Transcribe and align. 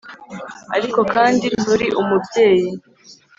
ariko 0.75 0.99
kandi 1.13 1.45
nturi 1.57 1.87
umubyeyi 2.01 2.69